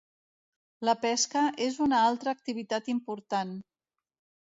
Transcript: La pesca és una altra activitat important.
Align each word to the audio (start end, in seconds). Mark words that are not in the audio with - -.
La 0.89 0.95
pesca 1.03 1.45
és 1.67 1.79
una 1.89 2.01
altra 2.09 2.35
activitat 2.37 2.93
important. 2.99 3.57